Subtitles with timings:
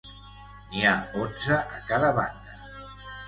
[0.69, 0.93] N'hi ha
[1.25, 2.57] onze a cada banda.